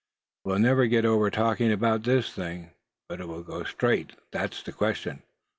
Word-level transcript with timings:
We'll 0.43 0.57
never 0.57 0.87
get 0.87 1.05
over 1.05 1.29
talking 1.29 1.71
about 1.71 2.01
this 2.01 2.31
thing. 2.33 2.71
But 3.07 3.19
will 3.19 3.41
it 3.41 3.45
go 3.45 3.63
straight; 3.65 4.13
that's 4.31 4.63
the 4.63 4.71
question?" 4.71 5.21